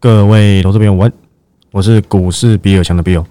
[0.00, 1.12] 各位投资朋友，晚，
[1.72, 3.24] 我是股市比尔强的比尔，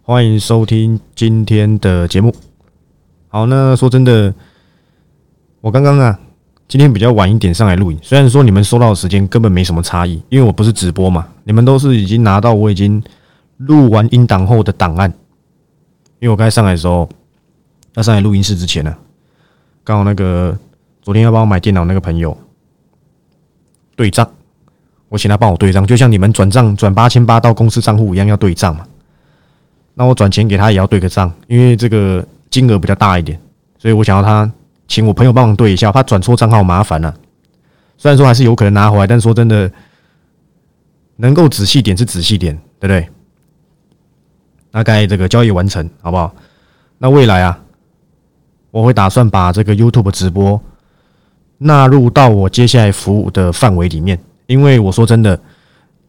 [0.00, 2.34] 欢迎收听今天的节目。
[3.28, 4.34] 好，那说真的，
[5.60, 6.18] 我刚刚啊，
[6.66, 13.02] 今天比较晚一点上来录影，虽然说你们收到的时间根本没什么差异，因为我不是直播嘛，你们都是已经拿到我已经
[13.58, 15.12] 录完音档后的档案。
[16.18, 17.06] 因为我刚才上来的时候，
[17.96, 18.96] 要上来录音室之前呢，
[19.84, 20.58] 刚好那个
[21.02, 22.34] 昨天要帮我买电脑那个朋友
[23.94, 24.26] 对账。
[25.10, 28.86] 我请他帮我对账，就像你们转账转八千八到公司账户一样，要对账嘛。
[29.92, 33.38] 那我转钱给他也要对个账，因为这个金额比较大一点，
[33.76, 34.50] 所以我想要他
[34.86, 37.12] 请我朋友帮忙对一下，怕转错账号麻烦了。
[37.98, 39.70] 虽然说还是有可能拿回来，但说真的，
[41.16, 43.08] 能够仔细点是仔细点，对不对？
[44.70, 46.32] 大概这个交易完成，好不好？
[46.98, 47.60] 那未来啊，
[48.70, 50.58] 我会打算把这个 YouTube 直播
[51.58, 54.16] 纳入到我接下来服务的范围里面。
[54.50, 55.40] 因为我说真的，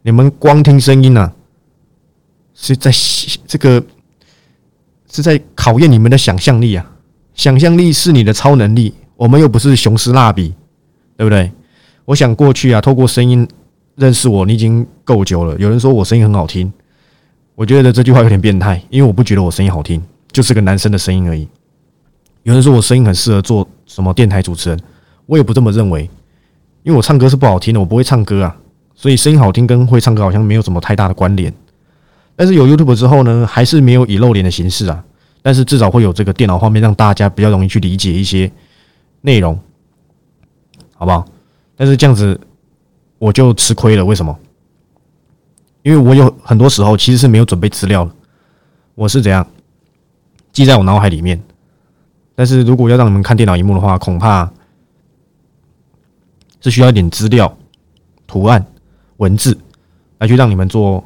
[0.01, 1.31] 你们光听声音呢，
[2.55, 2.91] 是在
[3.45, 3.83] 这个
[5.11, 6.91] 是在考验你们的想象力啊！
[7.35, 10.55] 想象力是你的超能力，我们又不是雄狮蜡笔，
[11.15, 11.51] 对不对？
[12.05, 13.47] 我想过去啊，透过声音
[13.93, 15.55] 认识我，你已经够久了。
[15.59, 16.73] 有人说我声音很好听，
[17.53, 21.47] 我觉得这句话有点变态，因为我不觉得我声音好听，就是个男生的声音而已。
[22.41, 24.79] 有人说我声音很适合做什么电台主持人，
[25.27, 26.09] 我也不这么认为。
[26.83, 28.57] 因为我唱歌是不好听的，我不会唱歌啊，
[28.95, 31.53] 所以声音好听跟会唱歌好像没有什么太大的关联。
[32.35, 35.03] 但是有 YouTube 之后呢，还是没有以露脸的形式啊，
[35.43, 38.51] 但是至少会有这个电脑画面，让大家比较容易去理解一些
[39.21, 39.59] 内容，
[40.95, 41.23] 好不好？
[41.75, 42.39] 但是这样子
[43.19, 44.35] 我就吃亏了，为什么？
[45.83, 48.11] 因为我有很多时候其实是没有准备资料的，
[48.95, 49.45] 我是怎样
[50.51, 51.39] 记在我脑海里面，
[52.33, 54.51] 但是如果要让你们看电脑荧幕的话，恐怕。
[56.61, 57.53] 是需要一点资料、
[58.25, 58.65] 图案、
[59.17, 59.57] 文字
[60.19, 61.03] 来去让你们做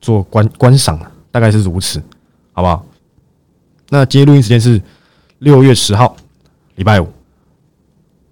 [0.00, 2.02] 做观观赏大概是如此，
[2.52, 2.84] 好不好？
[3.88, 4.80] 那今天录音时间是
[5.38, 6.14] 六月十号，
[6.74, 7.08] 礼拜五。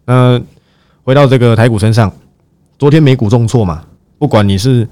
[0.05, 0.41] 那
[1.03, 2.13] 回到这个台股身上，
[2.79, 3.85] 昨天美股重挫嘛，
[4.19, 4.85] 不管你是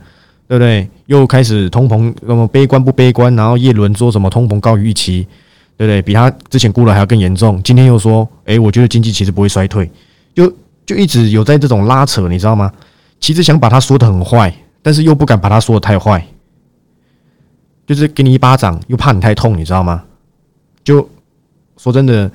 [0.47, 3.35] 对不对，又开始通膨，那么悲观不悲观？
[3.37, 5.27] 然后叶伦说什么通膨高于预期，
[5.77, 6.01] 对不对？
[6.01, 7.63] 比他之前估的还要更严重。
[7.63, 9.91] 今天又说，哎，我觉得经济其实不会衰退，
[10.87, 10.97] 就。
[10.97, 12.73] 一直有在这种拉扯，你知道吗？
[13.21, 16.27] 其实想把他说的很坏，但是又不敢把他说的太坏，
[17.87, 20.05] 就是给你一巴掌，又怕你太痛，你知道吗？
[20.83, 21.09] 就
[21.79, 22.31] 说真的，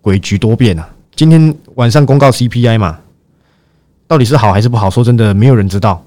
[0.00, 0.88] 诡局多变啊！
[1.16, 3.00] 今天晚上公告 CPI 嘛，
[4.06, 4.88] 到底是好还是不好？
[4.88, 6.04] 说真的，没有人知道，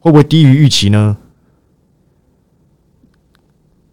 [0.00, 1.16] 会不会低于预期呢？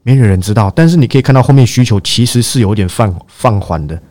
[0.04, 0.70] 没有人知道。
[0.76, 4.02] 但是你可以看到后面需求其实是有点放放缓的，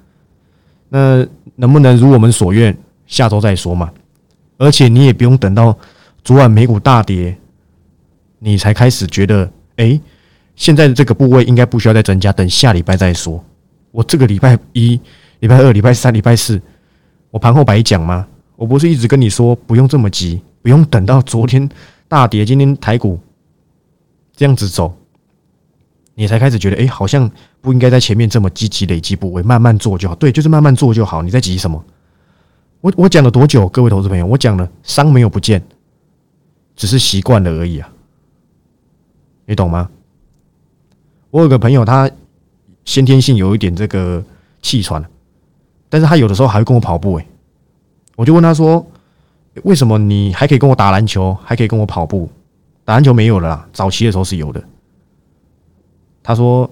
[0.94, 1.26] 那。
[1.56, 2.76] 能不能如我们所愿？
[3.06, 3.88] 下周再说嘛。
[4.58, 5.78] 而且你也不用等到
[6.24, 7.38] 昨晚美股大跌，
[8.40, 10.00] 你才开始觉得，哎，
[10.56, 13.40] 现在的这个部位应该不需要再增加，等下礼拜再说。
[13.92, 15.00] 我这个礼拜一、
[15.38, 16.60] 礼拜二、礼拜三、礼拜四，
[17.30, 18.26] 我盘后白讲吗？
[18.56, 21.68] 我不是一直跟你说不用这么急，不用等到昨天
[22.08, 23.20] 大跌，今天台股
[24.34, 24.92] 这样子走。
[26.16, 27.30] 你才开始觉得，哎，好像
[27.64, 30.14] 不应该在前面这么积极累积部位，慢慢做就好。
[30.16, 31.22] 对，就是慢慢做就好。
[31.22, 31.82] 你在急什么？
[32.82, 33.66] 我我讲了多久？
[33.70, 35.64] 各位投资朋友，我讲了，伤没有不见，
[36.76, 37.90] 只是习惯了而已啊。
[39.46, 39.88] 你懂吗？
[41.30, 42.10] 我有个朋友，他
[42.84, 44.22] 先天性有一点这个
[44.60, 45.02] 气喘，
[45.88, 47.14] 但是他有的时候还会跟我跑步。
[47.14, 47.26] 哎，
[48.16, 48.86] 我就问他说，
[49.62, 52.28] 为什么你还可以跟我打篮球，还可以跟我跑步？
[52.84, 54.62] 打篮球没有了啦，早期的时候是有的。
[56.22, 56.70] 他说：“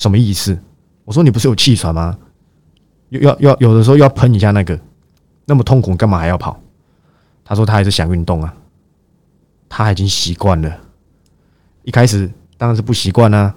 [0.00, 0.58] 什么意思？”
[1.06, 2.18] 我说：“你不是有气喘吗？
[3.10, 4.76] 要要要，有的时候又要喷一下那个，
[5.44, 6.60] 那么痛苦，干嘛还要跑？”
[7.44, 8.52] 他说：“他还是想运动啊，
[9.68, 10.76] 他已经习惯了。
[11.82, 13.54] 一开始当然是不习惯啊，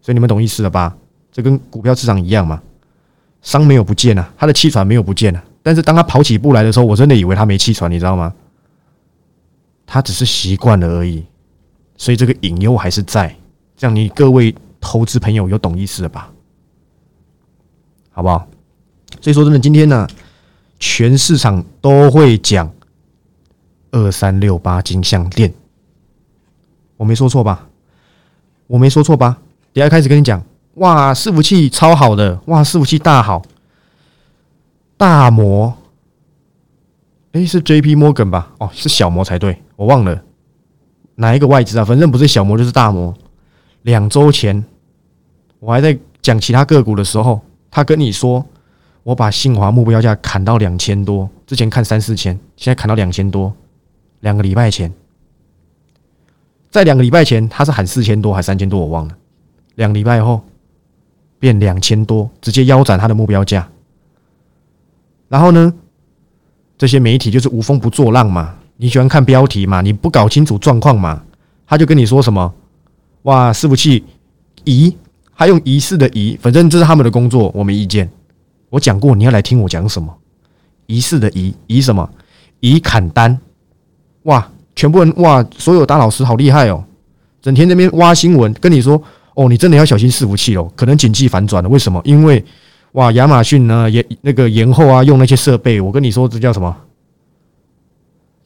[0.00, 0.96] 所以你们懂意思了吧？
[1.30, 2.60] 这跟股票市场一样嘛，
[3.42, 8.34] 伤没有不见啊，他的气喘没有不见啊，但是当他跑起步来的时候，我真的以为他没气喘，你知道吗？
[9.86, 11.24] 他只是习惯了而已，
[11.96, 13.32] 所以这个隐忧还是在。”
[13.76, 14.54] 这样，你各位
[14.84, 16.30] 投资朋友有懂意思了吧？
[18.12, 18.46] 好不好？
[19.20, 20.06] 所以说真的，今天呢，
[20.78, 22.70] 全市场都会讲
[23.90, 25.52] 二三六八金项店，
[26.98, 27.66] 我没说错吧？
[28.66, 29.38] 我没说错吧？
[29.72, 30.44] 等下开始跟你讲，
[30.74, 33.42] 哇，伺服器超好的，哇，伺服器大好，
[34.96, 35.74] 大摩，
[37.32, 38.52] 哎，是 J P Morgan 吧？
[38.58, 40.22] 哦，是小摩才对，我忘了
[41.16, 41.84] 哪一个外资啊？
[41.84, 43.14] 反正不是小摩就是大摩。
[43.82, 44.64] 两周前，
[45.64, 47.40] 我还在讲其他个股的时候，
[47.70, 48.44] 他跟你说，
[49.02, 53.50] 我把新华目标价砍到两千多，之前看三四千，现在砍到两千多，
[54.20, 54.92] 两个礼拜前，
[56.70, 59.16] 在两个礼拜前他是喊四千多还三千多，我忘了。
[59.76, 60.44] 两礼拜后
[61.38, 63.66] 变两千多，直接腰斩他的目标价。
[65.28, 65.72] 然后呢，
[66.76, 71.24] 这些媒体就是无风不作浪嘛，你喜欢看标题嘛，你不搞清楚状况嘛，
[71.66, 72.54] 他就跟你说什么，
[73.22, 74.04] 哇，伺服器
[74.66, 74.94] 咦，
[75.36, 78.08] 他用疑似的疑，反正这是他们的工作，我没意见。
[78.70, 80.16] 我讲过，你要来听我讲什么？
[80.86, 82.08] 疑似的疑，疑什么？
[82.60, 83.38] 疑砍单。
[84.24, 86.84] 哇，全部人哇，所有大老师好厉害哦，
[87.42, 89.02] 整天那边挖新闻，跟你说。
[89.36, 91.68] 哦，你真的要小心伺服器哦，可能景气反转了。
[91.68, 92.00] 为什么？
[92.04, 92.44] 因为
[92.92, 96.76] 哇，亚马逊呢延那个延后啊，用那些设备，我跟你说，这叫什么？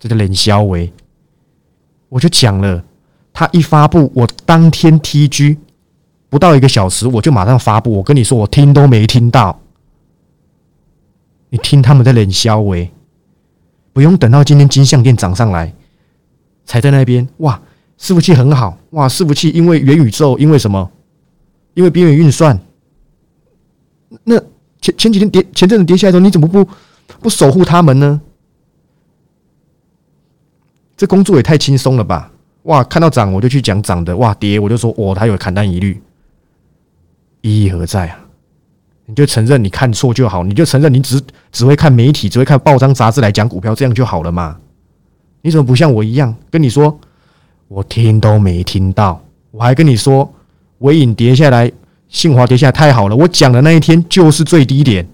[0.01, 0.91] 这叫冷销维。
[2.09, 2.83] 我就讲了，
[3.35, 5.59] 他一发布，我当天 TG
[6.29, 7.93] 不到一个小时，我就马上发布。
[7.93, 9.61] 我跟你说，我听都没听到。
[11.51, 12.91] 你听他们在冷销维，
[13.93, 15.73] 不用等到今天金项店涨上来，
[16.65, 17.61] 才在那边哇。
[18.01, 19.09] 伺服器很好哇！
[19.09, 20.89] 伺服器因为元宇宙，因为什么？
[21.75, 22.57] 因为边缘运算。
[24.23, 24.39] 那
[24.81, 26.65] 前前几天跌，前阵子跌下来的时候，你怎么不
[27.21, 28.21] 不守护他们呢？
[30.97, 32.31] 这工作也太轻松了吧！
[32.63, 36.01] 哇，看到涨我就去讲涨的，哇跌我就说哦，他有砍单疑虑，
[37.49, 38.19] 意义何在啊？
[39.07, 44.59] 你就承认你看错就好，你就承认你只只会看媒体，只会看报章杂志来讲股票，这样就好了嘛？
[45.41, 47.01] 你怎么不像我一样跟你说？
[47.69, 50.33] 我听都没听到，我还跟你说，
[50.79, 51.71] 尾影跌下来，
[52.09, 53.17] 信华跌下来太好了。
[53.17, 55.07] 我讲的那一天就是最低点，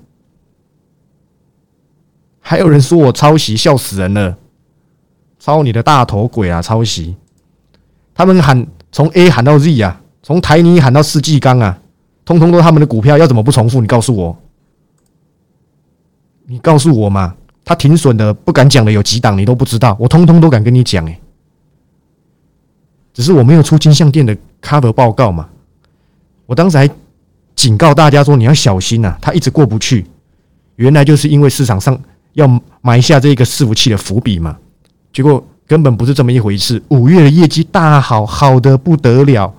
[2.40, 4.36] 还有人说我抄袭，笑死人了！
[5.38, 6.62] 抄你的大头鬼啊！
[6.62, 7.16] 抄袭，
[8.14, 11.78] 他们喊从 A 喊到 Z 啊，从台泥喊到世纪钢啊，
[12.24, 13.80] 通通都他们的股票，要怎么不重复？
[13.80, 14.36] 你告诉我，
[16.46, 17.34] 你告诉我嘛？
[17.64, 21.18] 他停损的不敢讲的有几档，你都不知道，我通通都敢跟你讲，诶。
[23.12, 25.48] 只是我没有出金项店的 cover 报告嘛，
[26.46, 26.90] 我当时还
[27.54, 30.04] 警告大家说你要小心呐，他一直过不去，
[30.76, 31.98] 原来就是因为市场上
[32.32, 34.56] 要埋下这个伺服器的伏笔嘛，
[35.12, 36.82] 结果根本不是这么一回事。
[36.88, 39.54] 五月的业绩大好，好的不得了，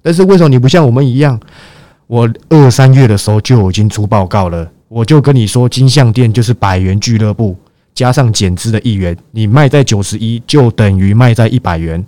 [0.00, 1.38] 但是为什么你不像我们一样？
[2.10, 7.56] 我二三月的时候就已经出报告了，我就跟你说金项店就是百元俱乐部
[7.94, 12.04] 加上减资的一元，你卖在九十一就等于卖在一百元。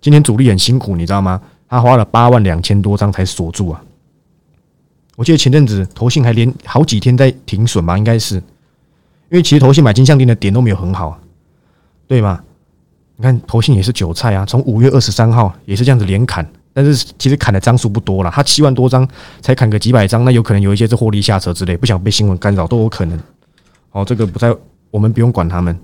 [0.00, 1.38] 今天主力很辛苦，你知道吗？
[1.68, 3.82] 他花了八万两千多张才锁住啊！
[5.16, 8.42] 我记得前阵子投信还连好几天在停损嘛，应该是因
[9.32, 11.18] 为其实投信买金项链的点都没有很好啊，
[12.08, 12.42] 对吗？
[13.16, 19.08] 你看投信也是韭菜啊，从五月二十三号也是这样子连砍，但是其实砍的张数不多了，他七万多张
[19.40, 23.18] 才砍个几百张，那有可能有一些是获利下车之类，不想被新闻干扰都有可能。
[23.92, 24.54] 哦，这个不在，
[24.90, 25.74] 我们不用管他们。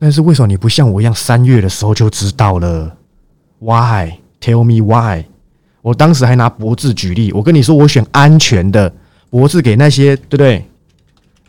[0.00, 2.92] 但是为什么你不像我一样三月的时候就知道了
[3.60, 4.14] ？Why?
[4.40, 5.26] Tell me why?
[5.80, 8.92] 我当时还拿博智举例，我跟你说我选安全的
[9.30, 10.64] 博智给那些对不对？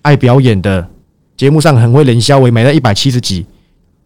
[0.03, 0.87] 爱表演的
[1.35, 3.43] 节目上很会冷销，为买在一百七十几，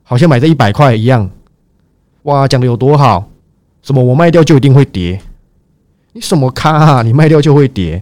[0.02, 1.30] 好像买在一百块一样。
[2.24, 3.30] 哇，讲的有多好？
[3.84, 5.22] 什么我卖掉就一定会跌？
[6.14, 7.02] 你什么咖？
[7.04, 8.02] 你卖掉就会跌？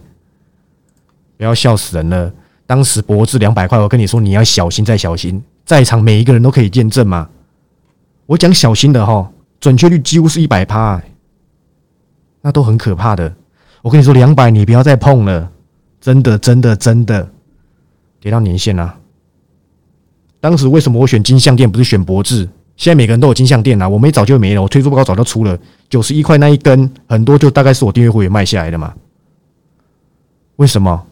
[1.36, 2.32] 不要笑死人了！
[2.66, 5.42] 当时博智两百块，我跟你说你要小心再小心。
[5.64, 7.28] 在场每一个人都可以见证嘛？
[8.26, 9.30] 我讲小心的哈，
[9.60, 11.02] 准确率几乎是一百趴，
[12.40, 13.34] 那都很可怕的。
[13.82, 15.50] 我跟你说，两百你不要再碰了，
[16.00, 17.28] 真的真的真的
[18.20, 18.98] 跌到年线了。
[20.40, 22.48] 当时为什么我选金项店不是选博智？
[22.76, 28.94] 现在每个人都有金项店啊，我没早就没了，我推出报告早就出了，九十一块那一根，很多就大概是我订阅会员卖下来的嘛。
[30.56, 31.06] 为什么？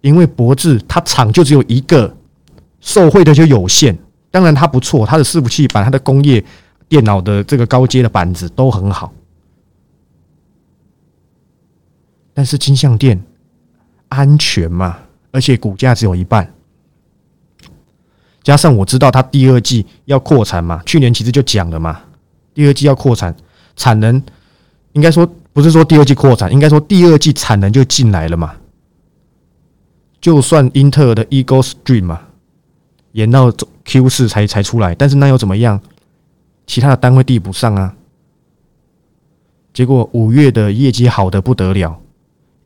[0.00, 2.14] 因为博智它厂就只有一个。
[2.80, 3.98] 受惠的就有限，
[4.30, 6.42] 当然它不错，它的伺服器板、它的工业
[6.88, 9.12] 电脑的这个高阶的板子都很好，
[12.32, 13.20] 但是金相店
[14.10, 14.96] 安全嘛，
[15.32, 16.48] 而且股价只有一半，
[18.42, 22.00] 加上我知道它第二季要扩产嘛，去年其实就讲了嘛，
[22.54, 23.34] 第二季要扩产，
[23.76, 24.22] 产能
[24.92, 28.54] 应该说不是说第二季扩产，应该说第二季产能就进来了嘛，
[30.20, 32.20] 就算英特尔的 Eagle Stream 嘛。
[33.12, 33.50] 延到
[33.86, 35.80] Q 四才才出来，但是那又怎么样？
[36.66, 37.96] 其他的单位递不上啊。
[39.72, 41.98] 结果五月的业绩好的不得了，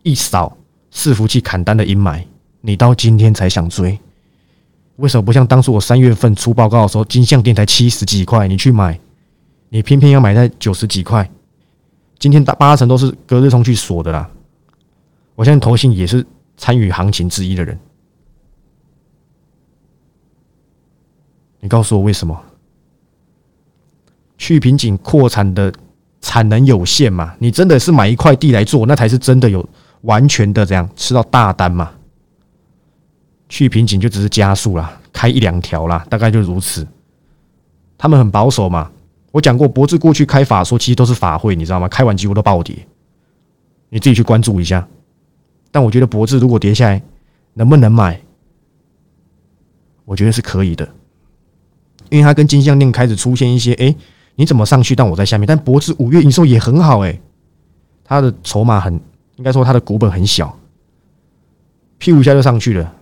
[0.02, 0.59] 一扫
[0.93, 2.25] 伺服器砍单的阴霾，
[2.61, 3.99] 你到今天才想追，
[5.02, 8.97] 为什么不像当初我三月份出报告的时候，金项店才七十几块，你去买，
[9.68, 11.28] 你偏偏要买在九十几块？
[12.21, 14.30] 今天大八成都是隔日冲去锁的啦。
[15.35, 16.25] 我现在投信也是
[16.56, 17.76] 参与行情之一的人。
[21.59, 22.40] 你告诉我为什么？
[24.38, 25.73] 去瓶颈扩产的
[26.21, 27.35] 产能有限嘛？
[27.40, 29.68] 你真的是买一块地来做，那才是真的有
[30.02, 31.90] 完全的这样吃到大单嘛？
[33.52, 36.88] 去瓶颈就只是加速啦，开一两条啦，大概就如此。
[37.99, 38.90] 他们很保守嘛？
[39.30, 41.87] 我讲过，博智过去开法说其实都是法会，你知道吗？
[41.87, 42.75] 开完几乎都暴跌，
[43.90, 44.88] 你自己去关注一下。
[45.71, 47.02] 但我觉得博智如果跌下来，
[47.52, 48.18] 能不能买？
[50.06, 50.88] 我觉得是可以的，
[52.09, 53.94] 因为它跟金项链开始出现一些哎。
[54.35, 54.97] 你怎么上去？
[54.97, 55.47] 但我在下面。
[55.47, 57.21] 但博智五月营收也很好哎，
[58.02, 58.94] 它的筹码很，
[59.37, 60.59] 应该说它的股本很小，
[61.99, 62.94] 屁股一下就上去了。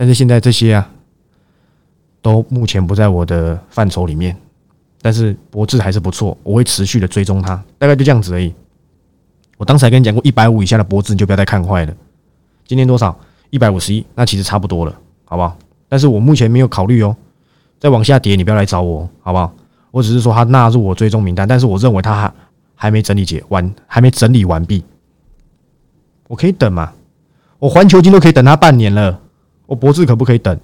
[0.00, 0.90] 但是现在这些啊，
[2.22, 4.34] 都目前不在我的范畴里面。
[5.02, 8.50] 但是博智还是不错，我会持续的追踪它，大概就这样子而已。
[9.58, 11.94] 我当时还跟你讲过，一百五以下的博智你就不要再看坏了。
[12.66, 13.14] 今天多少？
[13.50, 15.54] 一百五十一，那其实差不多了，好不好？
[15.86, 17.14] 但是我目前没有考虑哦，
[17.78, 19.52] 再往下跌，你不要来找我，好不好？
[19.90, 22.34] 我只是说他纳入我追踪名单，但是我认为他还
[22.74, 24.82] 还没整理结完，还没整理完毕。
[26.26, 26.90] 我可以等嘛？
[27.58, 29.20] 我环球金都可以等他半年了，
[29.70, 30.58] 我脖子可不可以等？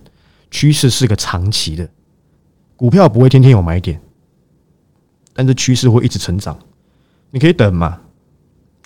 [0.50, 1.88] 趋势是个长期的，
[2.74, 4.00] 股票不会天天有买点，
[5.32, 6.58] 但是趋势会一直成长。
[7.30, 8.00] 你可以等嘛？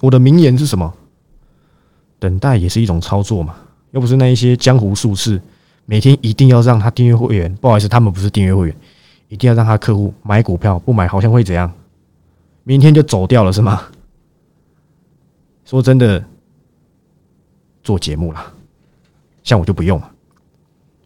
[0.03, 0.93] 我的名言是什么？
[2.19, 3.57] 等待也是一种操作嘛？
[3.93, 5.41] 又不是那一些江湖术士，
[5.87, 7.55] 每天一定要让他订阅会员。
[7.57, 8.77] 不好意思，他们不是订阅会员。
[9.29, 11.73] 一定要让他客户买股票，不买好像会怎样？
[12.65, 13.85] 明天就走掉了是吗？
[15.65, 16.23] 说真的，
[17.83, 18.53] 做节目了，
[19.43, 20.11] 像我就不用了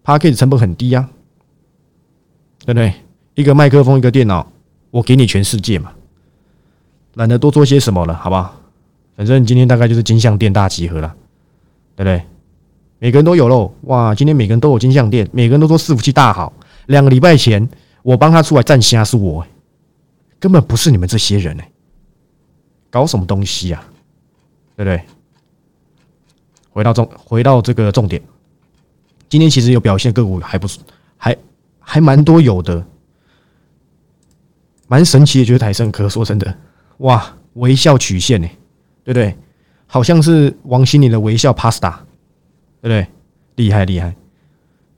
[0.03, 1.09] p a c k a g e 成本很低呀，
[2.67, 2.93] 对不对？
[3.35, 4.47] 一个麦克风，一个电脑，
[4.91, 5.93] 我给你全世界嘛，
[7.15, 8.55] 懒得多做些什么了，好不好？
[9.17, 11.15] 反正今天大概就是金项店大集合了，
[11.97, 12.23] 对不对？
[12.99, 14.15] 每个人都有喽，哇！
[14.15, 16.53] 今天每个人都有金项店，每个人都说伺服器大好，
[16.87, 17.69] 两个礼拜前。
[18.03, 19.47] 我帮他出来站虾是我，
[20.39, 21.71] 根本不是你们这些人哎，
[22.91, 23.83] 搞什么东西呀？
[24.77, 25.03] 对不对？
[26.75, 28.21] 回到重，回到这个重点，
[29.29, 30.67] 今天其实有表现个股还不
[31.17, 31.37] 还
[31.79, 32.85] 还蛮多有的，
[34.89, 36.09] 蛮神奇的，就是台盛科。
[36.09, 36.53] 说真的，
[36.99, 38.49] 哇，微笑曲线呢，
[39.05, 39.37] 对不对？
[39.87, 41.95] 好像是王心凌的微笑 Pasta，
[42.81, 43.07] 对不对？
[43.55, 44.13] 厉害厉害，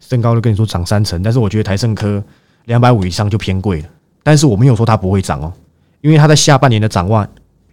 [0.00, 2.24] 身高都跟你说涨三成，但是我觉得台盛科。
[2.64, 3.88] 两百五以上就偏贵了，
[4.24, 5.52] 但是我没有说它不会涨哦，
[6.00, 7.24] 因为它在下半年的展望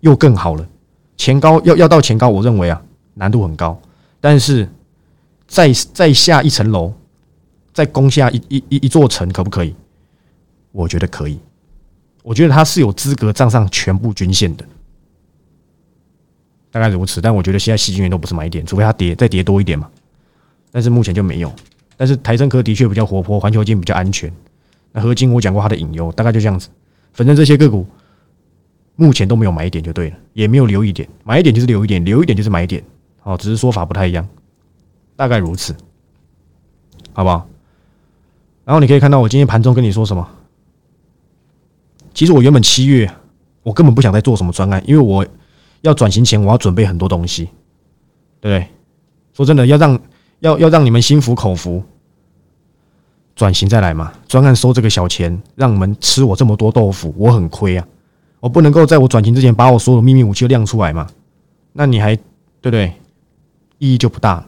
[0.01, 0.63] 又更好了。
[1.17, 2.79] 前高要要到前高，我认为啊
[3.15, 3.81] 难度很高，
[4.23, 4.65] 但是
[5.45, 6.93] 再再下一层楼，
[7.73, 9.75] 再攻下一一一一座城，可不可以？
[10.71, 11.37] 我觉得可以，
[12.23, 14.65] 我觉得他是有资格站上全部均线的，
[16.71, 17.19] 大概如此。
[17.19, 19.91] 但我觉得现在细菌源都不是买点，除非它跌再跌多一点嘛。
[20.71, 21.53] 但是目前就没有。
[21.97, 24.31] 但是台升科的确比较活泼，环球金比较安全。
[24.93, 26.69] 那合金我讲过它的隐忧，大概就这样子。
[27.11, 27.85] 反正这些个股
[28.95, 32.81] 目前都没有买点就对了，也没有留一点，买一点就是留一点，留一点就是买点。
[33.23, 34.27] 哦，只是说法不太一样，
[35.15, 35.75] 大概如此，
[37.13, 37.47] 好不好？
[38.65, 40.27] 然后你可以看到我今天盘中跟你说什么？
[42.13, 43.09] 其实我原本七月
[43.63, 45.25] 我根本不想再做什么专案，因为我
[45.81, 47.45] 要转型前我要准备很多东西，
[48.39, 48.67] 对不对？
[49.33, 49.99] 说真的，要让
[50.39, 51.83] 要要让你们心服口服。
[53.35, 57.87] 转型再来嘛，专案收这个小钱，让你们吃我这么多豆腐，我很亏啊！
[58.39, 61.09] 我不能够在我转型之前把我所有秘密武器都亮出来嘛？
[61.71, 62.21] 那你还对
[62.61, 62.93] 不对？
[63.83, 64.45] 意义就不大。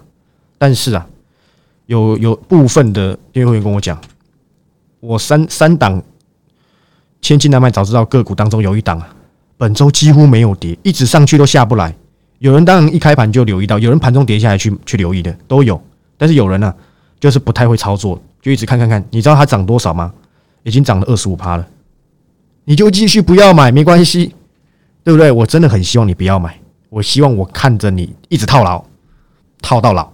[0.58, 1.06] 但是啊，
[1.88, 4.00] 有有部分的订阅会员跟我讲，
[5.02, 6.02] 我三三档
[7.22, 9.14] 千金难买，早知道个股当中有一档啊，
[9.58, 11.94] 本周几乎没有跌，一直上去都下不来。
[12.40, 15.82] 有人当然一开盘就留意到，有人盘中跌下来去去留意的都有，
[16.18, 16.74] 但是有人呢，
[17.20, 18.22] 就是不太会操作。
[18.42, 20.14] 就一直看看看，你知道它涨多少吗？
[20.64, 21.68] 已经涨了二十五趴了，
[22.64, 24.34] 你就继续不要买，没关系，
[25.04, 25.32] 对不对？
[25.32, 28.84] 我真的很希望你不要买，我希望我看着你一直套牢，
[29.62, 30.12] 套到老，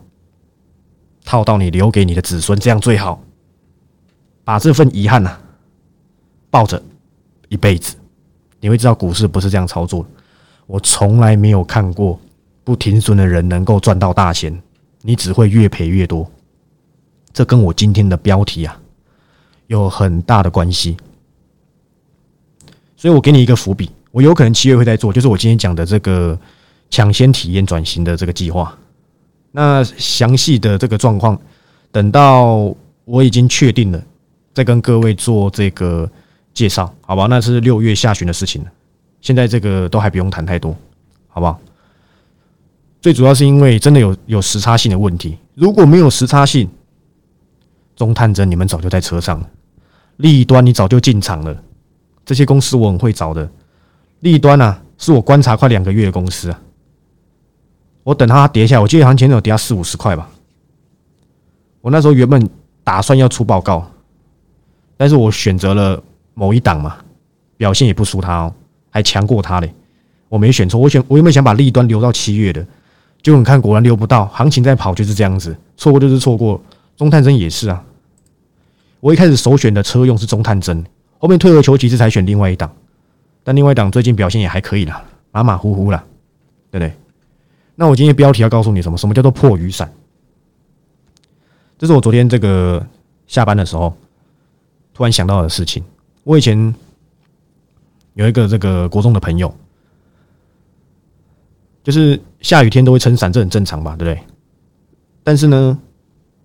[1.26, 3.22] 套到你留给你的子孙，这样最好。
[4.44, 5.38] 把这份遗憾呐
[6.50, 6.82] 抱着
[7.48, 7.96] 一辈子，
[8.60, 10.06] 你会知道股市不是这样操作。
[10.66, 12.20] 我从来没有看过
[12.64, 14.62] 不停损的人能够赚到大钱，
[15.02, 16.30] 你只会越赔越多。
[17.32, 18.78] 这跟我今天的标题啊
[19.68, 20.98] 有很大的关系，
[22.98, 26.38] 所以我给你一个伏笔，我有可能七月会再做，就是我今天讲的这个
[26.90, 28.78] 抢先体验转型的这个计划。
[29.52, 31.40] 那详细的这个状况，
[31.92, 32.74] 等到
[33.06, 34.02] 我已经确定了，
[34.54, 36.10] 再跟各位做这个
[36.54, 37.28] 介绍，好吧？
[37.30, 38.72] 那是六月下旬的事情了，
[39.22, 40.76] 现在这个都还不用谈太多，
[41.28, 41.60] 好不好？
[43.02, 46.70] 最主要是因为真的有有时差性的问题，如果没有时差性。
[47.94, 49.48] 中探针你们早就在车上了，
[50.18, 51.56] 利端你早就进场了。
[52.26, 53.48] 这些公司我很会找的，
[54.22, 56.60] 利端啊，是我观察快两个月的公司啊。
[58.04, 60.30] 我等它跌下来，我记得好像前有跌到四五十块吧。
[61.82, 62.50] 我那时候原本
[62.84, 63.90] 打算要出报告，
[64.98, 66.02] 但是我选择了
[66.34, 66.98] 某一档嘛，
[67.58, 68.54] 表现也不输它哦，
[68.90, 69.74] 还强过它嘞。
[70.30, 72.66] 我没选错，我选我原本想把利端留到七月的，
[73.22, 76.62] 结果你看果然留不到，行情在跑就是这样子，错过就是错过。
[76.96, 77.84] 中探针也是啊，
[79.00, 80.86] 我一开始首选的车用是中探针，
[81.18, 82.72] 后面退而求其次才选另外一档，
[83.44, 86.04] 但另外一档最近表现也还可以啦，马马虎虎啦，
[86.70, 86.94] 对不对？
[87.82, 88.96] 那我今天标题要告诉你什么？
[88.96, 89.92] 什么叫做破雨伞？
[91.80, 92.86] 这是我昨天这个
[93.26, 93.92] 下班的时候
[94.94, 95.84] 突然想到的事情。
[96.24, 96.76] 我以前
[98.14, 99.52] 有一个这个国中的朋友，
[101.84, 103.96] 就是下雨天都会撑伞，这很正常吧？
[103.98, 104.24] 对不对？
[105.24, 105.80] 但是呢。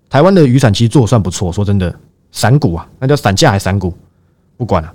[0.08, 1.94] 台湾的雨伞其实做的算不错，说真的，
[2.30, 3.92] 伞骨啊，那叫伞架还是伞骨，
[4.56, 4.94] 不管了，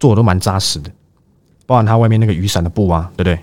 [0.00, 0.90] 做的都蛮扎实的，
[1.66, 3.38] 包含它外面那个雨伞的布啊，对不对？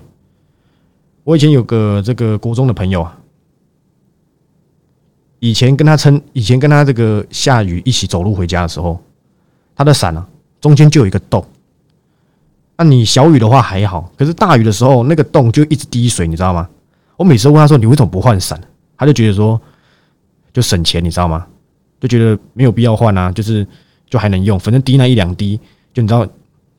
[1.26, 3.18] 我以前有个这个国中的朋友啊，
[5.40, 8.98] 以前跟他撑，以前跟他这个下雨一起走路回家的时候，
[9.76, 10.26] 他的伞啊
[10.62, 11.46] 中间就有一个洞，
[12.78, 16.70] 那你小雨的话还好，可是大雨的时候那个洞就一直滴水，你知道吗？
[17.18, 18.58] 我每次问他说你为什么不换伞，
[18.96, 19.60] 他就觉得说。
[20.54, 21.46] 就省钱，你知道吗？
[22.00, 23.68] 就觉得没有必要换啊，就是
[24.10, 25.60] 就还能用，反正滴那一两滴，
[25.94, 26.26] 就你知道，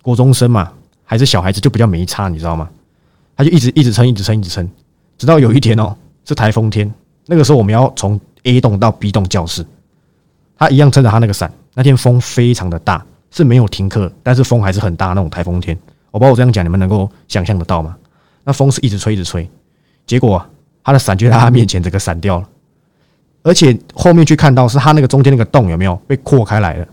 [0.00, 0.72] 国中生嘛，
[1.04, 2.70] 还是小孩子，就比较没差，你知道吗？
[3.36, 4.68] 他就一直一直撑，一直撑，一直撑，
[5.18, 6.92] 直到有一天哦，是台风天，
[7.26, 9.64] 那个时候我们要从 A 栋到 B 栋教室，
[10.56, 15.78] 他一样撑着他那个伞，那天风非常的大，是没有停课，但是风还是很大那种台风天。
[16.10, 17.94] 我不知道我这样讲你们能够想象得到吗？
[18.44, 19.48] 那风是一直吹，一直吹，
[20.06, 20.42] 结果
[20.82, 22.48] 他的伞就在他面前整个散掉了。
[23.42, 26.86] 而且后面去看到是他那个中间那个洞有没有被扩开来了？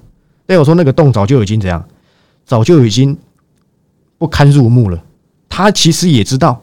[0.45, 1.83] 那我说那个洞早就已经怎样，
[2.45, 3.17] 早就已经
[4.17, 5.01] 不堪入目了。
[5.55, 6.59] 他其实也知道，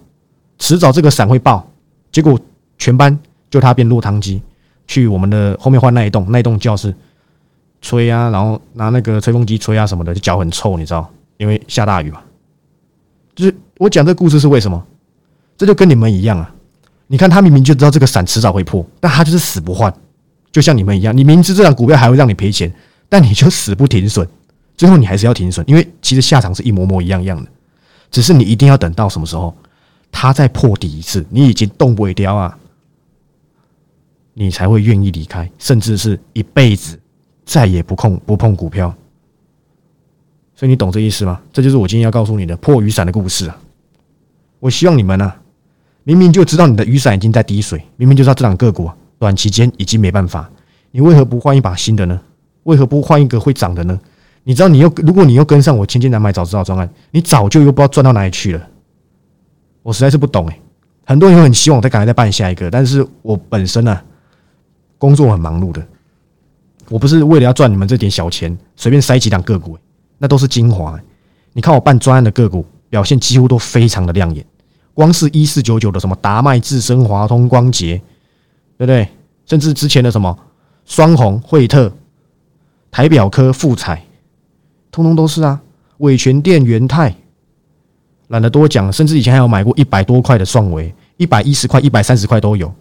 [0.58, 1.64] 迟早这个伞会爆。
[2.10, 2.36] 结果
[2.76, 3.16] 全班
[3.48, 4.42] 就他变落汤鸡，
[4.88, 6.92] 去我们的后面换那一栋那一栋教室
[7.80, 11.08] 吹啊，然后拿那个吹风机吹啊什么的，就脚很臭，你知道？
[11.36, 12.20] 因为下大雨嘛。
[13.36, 14.84] 就是我讲这个故事是为什么？
[15.56, 16.52] 这就跟你们一样啊。
[17.06, 19.94] 你看，他明明就知道这个伞迟早会破，但他就是死不换，
[20.50, 21.16] 就像你们一样。
[21.16, 22.72] 你明知这张股票还会让你赔钱，
[23.08, 24.26] 但你就死不停损，
[24.76, 27.48] 最后你还是要停损，因为其实下场是一模模一样样的，
[28.10, 29.54] 只是你一定要等到什么时候，
[30.10, 32.58] 它再破底一次，你已经动不掉啊，
[34.34, 36.98] 你才会愿意离开，甚至是一辈子
[37.44, 38.94] 再也不碰不碰股票。
[40.54, 41.40] 所以你懂这意思吗？
[41.52, 43.58] 这就是我今天要告诉你的破雨伞的故事啊！
[44.58, 45.32] 我希望你们呢。
[46.02, 50.50] 明明就知道你的雨伞已经在滴水，明明就知道这两个股短期间已经没办法，
[50.90, 52.20] 你为何不换一把新的呢？
[52.64, 54.00] 为何不换一个会涨的呢？
[54.42, 58.68] 你知道你又如果你又跟上我千金难买早知道专案，你早就又不知道赚到哪里去了。
[59.82, 60.60] 我实在是不懂哎，
[61.06, 64.00] 很多人很希望我再赶快再办下一个，但是我本身呢
[64.98, 65.86] 工作很忙碌的，
[66.88, 69.78] 我不是为了要赚你们这点小钱，随便塞几档个股，
[70.18, 70.98] 那都是精华。
[71.52, 74.44] 你看我办专案的个股表现几乎都非常的亮眼。
[74.92, 77.96] 光是一四九九的什么达麦智深华通光捷，
[78.76, 79.08] 对不对？
[79.46, 80.36] 甚至之前的什么
[80.84, 81.90] 双红惠特、
[82.90, 84.04] 台表科富彩，
[84.90, 85.60] 通通都是啊。
[85.98, 87.14] 伟全电元泰，
[88.28, 88.92] 懒得多讲。
[88.92, 92.72] 甚至以前还有买过一百多块的双维，一百一十块、一百三十块都有。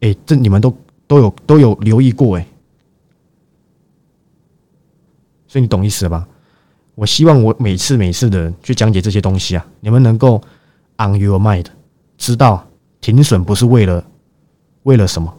[0.00, 2.46] 哎，这你们都都有都有留意过哎，
[5.46, 6.28] 所以你懂意思了吧？
[6.94, 10.42] 我希望我每次每次的去讲解这些东西啊，你们能够。
[11.00, 11.66] On your mind，
[12.16, 12.66] 知道
[13.00, 14.04] 停损不是为了
[14.82, 15.32] 为了什么，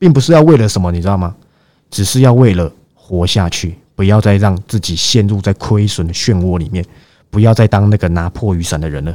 [0.00, 1.36] 并不是要为了什么，你知道吗？
[1.90, 6.82] 只是要为了活下去，不要再让自己陷入在亏损的漩涡里面，
[7.28, 9.14] 不要再当那个拿破雨伞的人了。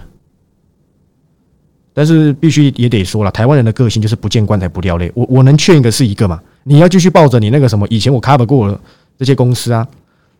[1.91, 5.11] 但是必须也得说了，台湾人的个性就是不见棺材不掉泪。
[5.15, 6.39] 我我能劝一个是一个嘛？
[6.61, 7.87] 你要继续抱着你那个什么？
[7.89, 8.79] 以前我 cover 过了
[9.17, 9.87] 这些公司啊，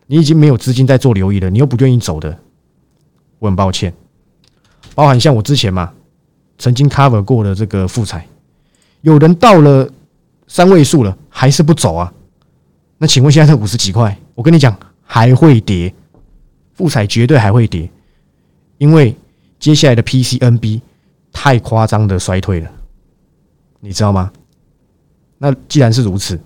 [0.06, 2.38] 你已经没有资金在做留意了，你又不愿意走的，
[3.40, 3.92] 我很抱歉。
[4.94, 5.92] 包含像我之前嘛，
[6.56, 8.24] 曾经 cover 过的这个富彩，
[9.00, 9.90] 有人到了
[10.46, 12.12] 三位数了还是不走啊？
[12.96, 15.92] 那请问现在才五十几块，我跟你讲还会跌，
[16.74, 17.90] 富彩绝对还会跌，
[18.78, 19.16] 因为
[19.58, 20.80] 接下来的 PCNB
[21.32, 22.70] 太夸张的衰退了，
[23.80, 24.30] 你知道吗？
[25.38, 26.38] 那既然是如此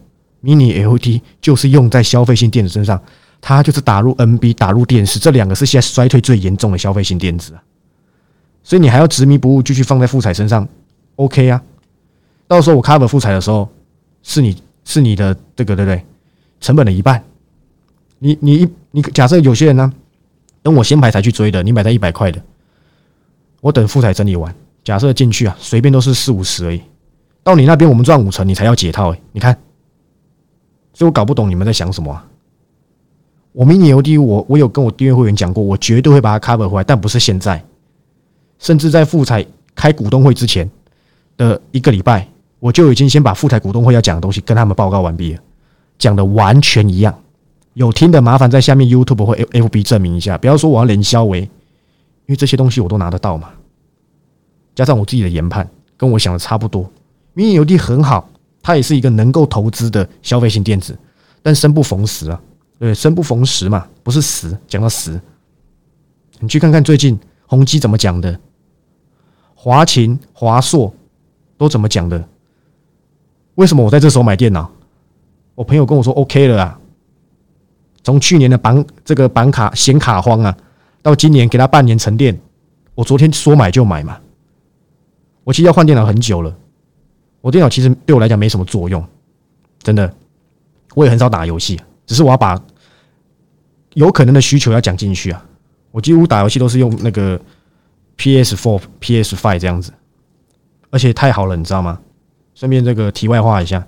[0.43, 3.03] ，Mini LED 就是用在消费性电子身上，
[3.41, 7.63] 它就是打入 NB 打入电视，这两个是现在衰退最严重的消费性电子啊。
[8.63, 10.67] 所以你还要执迷不悟，继续放在富彩身上
[11.17, 11.61] ，OK 啊？
[12.47, 13.69] 到时候我 cover 富彩的时候，
[14.23, 16.05] 是你是你的这个对不对？
[16.61, 17.25] 成本的一半。
[18.21, 19.93] 你你一你假设有些人呢，
[20.63, 22.41] 等我先排才去追的，你买在一百块的，
[23.61, 24.55] 我等副材整理完，
[24.85, 26.81] 假设进去啊，随便都是四五十而已。
[27.43, 29.59] 到你那边我们赚五成，你才要解套哎，你看，
[30.93, 32.27] 所以我搞不懂你们在想什么啊。
[33.53, 37.65] 我明年 OD，我我有跟我订阅会员讲过，我绝对会把它 cover 回来，但不是现在，
[38.59, 40.71] 甚至在富彩开股东会之前
[41.37, 42.29] 的一个礼拜，
[42.59, 45.41] 我就已经先把富彩股东会要讲的东西跟他们报告完毕了，
[45.99, 47.19] 讲的完全一样。
[47.75, 51.49] 有听的麻烦在下面 YouTube 或 FB 证明一下，不要说我要连销为，因
[52.29, 53.51] 为这些东西我都拿得到嘛。
[54.75, 56.91] 加上我自己的研判，跟我想的差不多。
[57.33, 58.29] 明年 OD 很好，
[58.63, 60.99] 它也是一个能够投资的消费型电子，
[61.43, 62.41] 但生不逢时啊。
[62.79, 64.57] 对，生不逢时嘛，不是死。
[64.67, 65.21] 讲到死，
[66.39, 68.41] 你去看看最近宏基怎么讲的，
[69.55, 70.93] 华勤、华硕
[71.59, 72.27] 都怎么讲的？
[73.57, 74.71] 为什么我在这时候买电脑？
[75.55, 76.80] 我朋友跟我说 OK 了啊。
[78.03, 80.57] 从去年的板这个板卡显卡荒啊，
[81.03, 82.39] 到今年给他半年沉淀，
[82.95, 84.19] 我昨天说买就买嘛。
[85.45, 86.55] 我其实要换电脑很久了，
[87.41, 89.05] 我电脑其实对我来讲没什么作用，
[89.83, 90.13] 真的，
[90.95, 91.81] 我也很少打游戏。
[92.07, 92.61] 只是我要把
[93.95, 95.45] 有可能的需求要讲进去啊！
[95.93, 97.41] 我几乎打游戏都是用那个
[98.17, 99.93] PS Four、PS Five 这样子，
[100.91, 102.01] 而且太好了，你知道吗？
[102.55, 103.87] 顺便这个题外话一下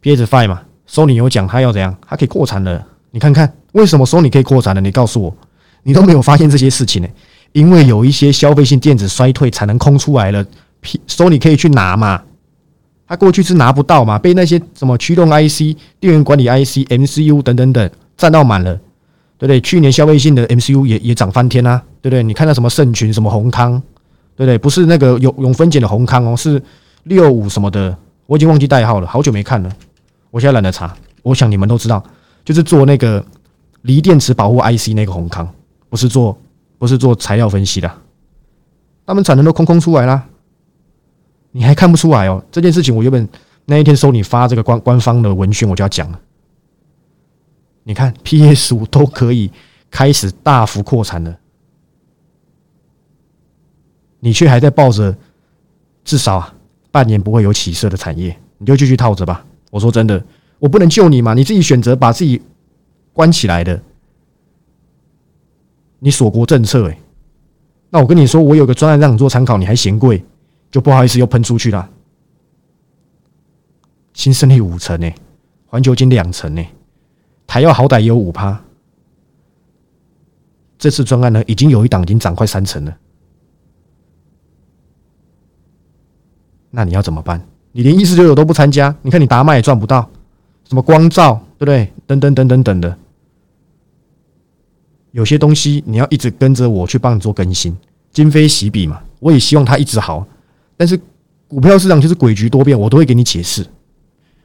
[0.00, 2.86] ，PS Five 嘛，Sony 有讲它要怎样，它可以扩产了。
[3.10, 4.80] 你看看为什么 Sony 可以扩产呢？
[4.80, 5.36] 你告诉我，
[5.82, 7.08] 你都没有发现这些事情呢？
[7.52, 10.44] 因为有一些消费性电子衰退，产能空出来了
[10.80, 12.22] ，P Sony 可以去拿嘛。
[13.08, 18.72] 他过去是拿不到嘛，被那些什么驱动 IC、电源管理 IC、MCU 等等等占到满了，
[19.36, 19.60] 对不对？
[19.60, 22.22] 去年消费性的 MCU 也也涨翻天啊，对不对？
[22.22, 23.72] 你看到什么盛群、什么宏康，
[24.36, 24.56] 对不对？
[24.56, 26.62] 不是那个永永分拣的宏康哦，是
[27.02, 29.72] 六五什么的，我已经忘记代号了，好久没看了，
[30.30, 30.94] 我现在懒得查。
[31.22, 32.00] 我想你们都知道，
[32.44, 33.24] 就是做那个
[33.82, 35.48] 锂电池保护 IC 那个宏康，
[35.88, 36.36] 不是做
[36.78, 37.90] 不是做材料分析的，
[39.06, 40.26] 他们产能都空空出来了。
[41.52, 42.44] 你还看不出来哦？
[42.52, 43.28] 这件事情我原本
[43.64, 46.20] 那一天收你发这个官官方的文宣，我就要讲了。
[47.82, 49.50] 你看，PS 五都可以
[49.90, 51.36] 开始大幅扩产了，
[54.20, 55.16] 你却还在抱着
[56.04, 56.52] 至少
[56.92, 59.44] 半年不会有起色的产业，你就继续套着吧。
[59.70, 60.22] 我说真的，
[60.60, 62.40] 我不能救你嘛，你自己选择把自己
[63.12, 63.82] 关起来的，
[65.98, 66.98] 你锁国政策哎，
[67.88, 70.22] 那我跟你说，我有个专案让你做参考，你还嫌贵？
[70.70, 71.90] 就不好意思又喷出去了，
[74.12, 75.10] 新胜利五成呢，
[75.66, 76.64] 环球金两成呢，
[77.46, 78.62] 台药好歹也有五趴。
[80.78, 82.96] 这次专案呢，已经有一档已经涨快三成了。
[86.70, 87.44] 那你要怎么办？
[87.72, 90.08] 你连一四九九都不参加，你看你达麦也赚不到，
[90.70, 91.92] 什么光照对不对？
[92.06, 92.96] 等等等等等的，
[95.10, 97.76] 有些东西你要一直跟着我去帮你做更新，
[98.12, 99.02] 今非昔比嘛。
[99.18, 100.24] 我也希望它一直好。
[100.76, 100.98] 但是
[101.48, 103.66] 股票市场就是诡谲多变，我都会给你解释。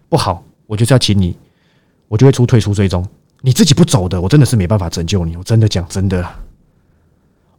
[0.10, 1.38] 不好，我就是要请你，
[2.08, 3.08] 我就会出退出追踪。
[3.42, 5.38] 你自己不走的，我真的是没办法拯救你。
[5.38, 6.28] 我真的讲真的，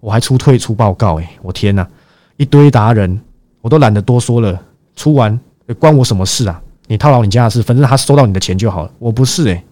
[0.01, 1.39] 我还出退出报告哎！
[1.41, 1.89] 我天哪，
[2.37, 3.21] 一堆达人，
[3.61, 4.61] 我都懒得多说了。
[4.97, 5.39] 出完
[5.79, 6.61] 关我什么事啊？
[6.87, 8.93] 你套牢你家的事，反正他收到你的钱就好了。
[8.99, 9.65] 我不是哎，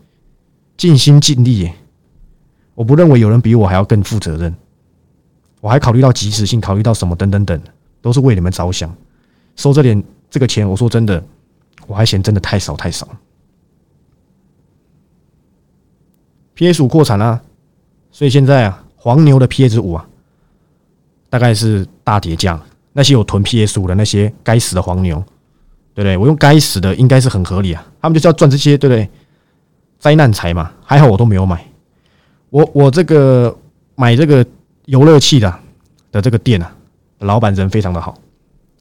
[0.77, 1.71] 尽心尽力，
[2.75, 4.55] 我不认为有人比我还要更负责任。
[5.61, 7.61] 我还考虑到及时性，考虑到什么等等等。
[8.03, 8.95] 都是为你们着想，
[9.57, 11.25] 收这点这个钱，我说真的，
[11.87, 13.09] 我还嫌真的太少太少。
[16.53, 17.41] PS 五扩产了，
[18.13, 20.07] 所以现在啊，黄牛的 PS 五啊，
[21.31, 22.63] 大概是大跌价。
[22.93, 25.25] 那些有囤 PS 五的那些该死的黄牛，
[25.95, 26.17] 对不对？
[26.17, 29.09] 我用该死的应该是很合理啊，他们就是要赚这些，对不对？
[29.99, 31.65] 灾难财嘛，还好我都没有买。
[32.51, 33.57] 我我这个
[33.95, 34.45] 买这个
[34.87, 35.55] 游乐器的
[36.13, 36.71] 的这个店啊。
[37.21, 38.15] 老板人非常的好，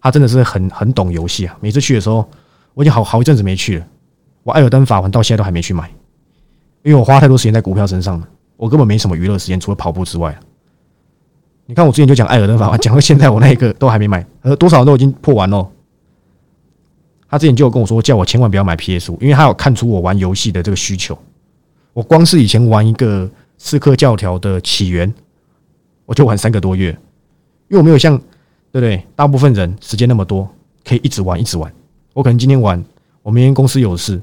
[0.02, 1.56] 他真的是很很懂游戏啊！
[1.62, 2.28] 每次去的时候，
[2.74, 3.86] 我已经好好一阵子没去了。
[4.42, 5.90] 我艾尔登法环到现在都还没去买，
[6.82, 10.38] 因为我花太多时间在股票身上了，我根本没什么娱乐时间，除了跑步之外。
[11.68, 15.66] 你看我之前就讲艾尔登法环，讲到现在我那一个都还没买，呃，多少都已经破完了。
[17.34, 21.18] 他之前就有跟我说，叫我千万不要买 PS 五，因为他有看出我玩游戏的这个需求。
[21.92, 25.12] 我光是以前玩一个刺客教条的起源，
[26.06, 26.92] 我就玩三个多月。
[27.70, 28.16] 因为我没有像，
[28.72, 29.04] 对不对？
[29.16, 30.48] 大部分人时间那么多，
[30.88, 31.74] 可以一直玩一直玩。
[32.14, 32.86] 我可能今天玩，
[33.24, 34.22] 我明天公司有事，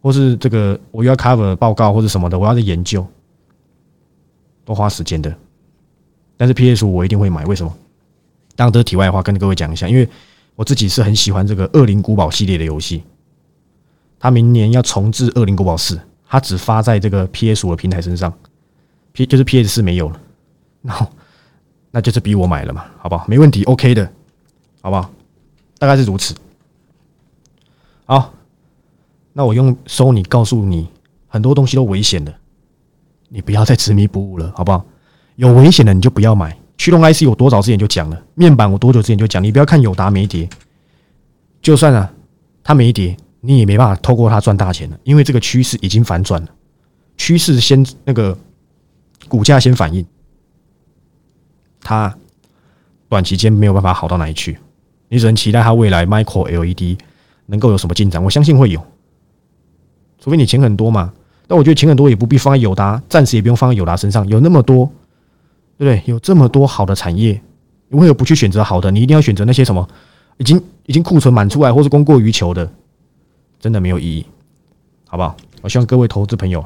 [0.00, 3.06] 或是这个我又要 cover 报告或者什么的，我要在研究，
[4.64, 5.30] 都花时间的。
[6.38, 7.70] 但是 PS 五我一定会买，为什么？
[8.54, 10.08] 当这题外话跟各位讲一下，因为
[10.56, 13.04] 我自己是很喜欢这个《恶灵古堡》系列的游戏。
[14.18, 15.94] 他明年要重置《恶灵古堡四》，
[16.26, 18.32] 他只发在这个 PS 五的平台身上
[19.12, 20.20] ，P 就是 PS 四没有了，
[20.82, 21.06] 然后
[21.90, 23.26] 那就是逼我买了嘛，好不好？
[23.28, 24.10] 没问题，OK 的，
[24.80, 25.10] 好不好？
[25.78, 26.34] 大概是如此。
[28.06, 28.32] 好，
[29.34, 30.88] 那我用收你告诉你，
[31.28, 32.34] 很多东西都危险的，
[33.28, 34.86] 你不要再执迷不悟了，好不好？
[35.34, 36.58] 有危险的你就不要买。
[36.78, 40.48] 驱动 IC 我多早之前就讲了，面板我多久之前就讲，你不要看友达没跌，
[41.62, 42.12] 就算啊
[42.62, 46.48] 它没跌，你也没办法透过它赚大钱了，因为这个趋势已经反转了，
[47.16, 48.36] 趋势先那个
[49.26, 50.04] 股价先反应，
[51.80, 52.14] 它
[53.08, 54.58] 短期间没有办法好到哪里去，
[55.08, 56.98] 你只能期待它未来 Micro LED
[57.46, 58.84] 能够有什么进展，我相信会有，
[60.20, 61.12] 除非你钱很多嘛，
[61.46, 64.92] 但我觉得钱很多也不必放在友达，暂时也不用放在友达身上，有那么多。
[65.78, 66.02] 对不对？
[66.06, 67.40] 有这么多好的产业，
[67.88, 68.90] 你为何不去选择好的？
[68.90, 69.86] 你一定要选择那些什么
[70.38, 72.70] 已经已经库存满出来，或是供过于求的，
[73.60, 74.26] 真的没有意义，
[75.08, 75.36] 好不好？
[75.62, 76.64] 我希望各位投资朋友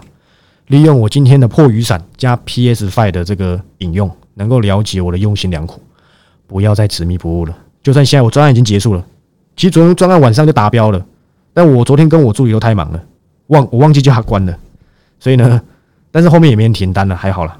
[0.66, 5.80] 利用我今天的破雨伞加 PS Five 的这个引用，能够了解我的用心良苦，
[6.46, 7.56] 不要再执迷不悟了。
[7.82, 9.04] 就算现在我专案已经结束了，
[9.56, 11.04] 其实昨天专案晚上就达标了，
[11.52, 13.02] 但我昨天跟我助理都太忙了，
[13.48, 14.56] 忘我忘记叫他关了，
[15.18, 15.60] 所以呢，
[16.10, 17.58] 但是后面也没人停单了，还好了。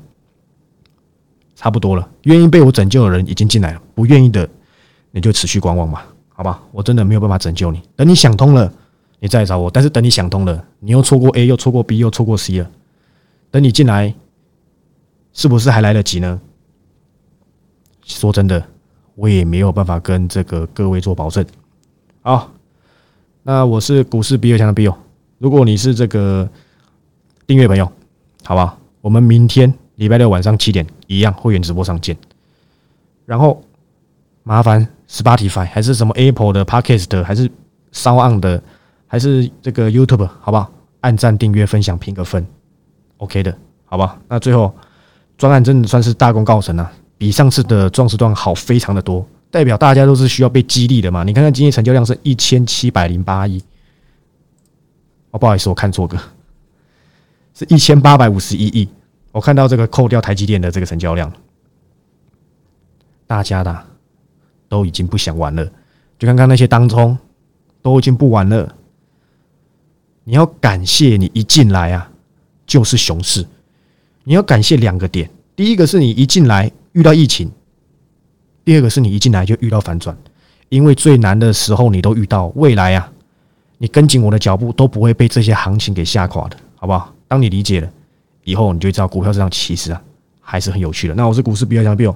[1.60, 4.48] 差不多了，愿意被我拯救的人已经进来了，不愿意的
[5.10, 6.58] 你就持续观望吧，好吧？
[6.72, 8.72] 我真的没有办法拯救你，等你想通了，
[9.18, 9.70] 你再找我。
[9.70, 12.70] 但是等你想通了，你又错过 A，又错过 B，又错过 C 了，
[13.50, 14.14] 等你进来，
[15.34, 16.40] 是不是还来得及呢？
[18.04, 18.64] 说真的，
[19.14, 21.44] 我也没有办法跟这个各位做保证。
[22.22, 22.50] 好，
[23.42, 24.96] 那我是股市比尔强的比友，
[25.36, 26.48] 如果你是这个
[27.46, 27.92] 订阅朋友，
[28.44, 29.70] 好吧，我们明天。
[29.96, 32.16] 礼拜六晚上七点一样会员直播上见，
[33.26, 33.60] 然后
[34.44, 37.50] 麻烦 Spotify 还是什么 Apple 的 Podcast 还是
[37.92, 38.62] Sound 的
[39.08, 40.70] 还是这个 YouTube 好不好？
[41.00, 42.46] 按赞、订阅、分享、评个分
[43.16, 43.52] ，OK 的，
[43.86, 44.20] 好吧？
[44.28, 44.72] 那最后
[45.36, 51.24] 专案真的算是大功告成了，比上次的壮士段好非常的多，代表大家都是需要被激励的嘛？
[51.24, 53.60] 你看看今天成交量是一千七百零八亿，
[55.32, 56.16] 哦，不好意思，我看错个，
[57.52, 58.88] 是一千八百五十一亿。
[59.32, 61.32] 我看到这个扣掉台积电的这个成交量，
[63.26, 63.86] 大家的
[64.68, 65.64] 都已经不想玩了。
[66.18, 67.16] 就看看那些当中
[67.80, 68.74] 都已经不玩了。
[70.24, 72.10] 你要感谢你一进来啊，
[72.66, 73.46] 就是熊市。
[74.24, 77.50] 你要感谢两个点：第一个是你一进来遇到疫情，
[78.64, 80.16] 第二个是你一进来就遇到反转。
[80.68, 83.12] 因为最难的时候你都遇到，未来啊，
[83.78, 87.14] 你跟紧我的脚步都不会被这些行情给吓垮的，好不好？
[87.26, 87.90] 当你理解了。
[88.44, 90.02] 以后你就知道股票市场其实啊
[90.40, 91.14] 还是很有趣的。
[91.14, 92.14] 那我是股市比较强的 Bill，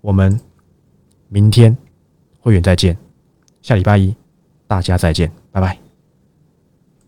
[0.00, 0.40] 我们
[1.28, 1.76] 明天
[2.40, 2.96] 会员再见，
[3.62, 4.14] 下礼拜一
[4.66, 5.83] 大家再见，拜拜。